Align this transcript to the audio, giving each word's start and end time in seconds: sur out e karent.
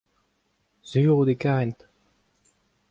sur 0.89 1.11
out 1.17 1.31
e 1.33 1.35
karent. 1.43 1.79